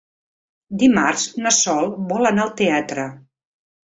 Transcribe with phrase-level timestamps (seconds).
[0.83, 3.07] Dimarts na Sol vol anar al teatre.